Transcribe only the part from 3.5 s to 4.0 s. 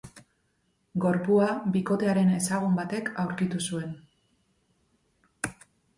zuen.